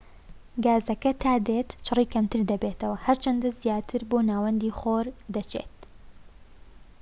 [0.63, 5.75] گازەکە تا دێت چڕی کەمتر دەبێتەوە هەر چەندە زیاتر بۆ ناوەندی خۆر دەچیت